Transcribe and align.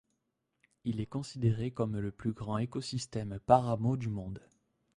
Il 0.83 0.99
est 0.99 1.05
considéré 1.05 1.69
comme 1.69 1.95
le 1.99 2.09
plus 2.09 2.31
grand 2.31 2.57
écosystème 2.57 3.39
paramo 3.45 3.97
du 3.97 4.09
monde. 4.09 4.41